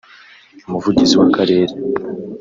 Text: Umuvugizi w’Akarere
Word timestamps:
Umuvugizi 0.67 1.13
w’Akarere 1.19 1.73